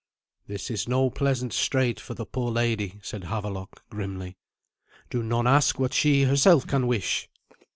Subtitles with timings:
[0.47, 4.35] "This is no pleasant strait for the poor lady," said Havelok grimly.
[5.11, 7.29] "Do none ask what she herself can wish?"